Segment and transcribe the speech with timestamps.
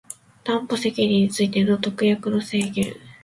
[0.43, 2.95] 担保責任についての特約の制限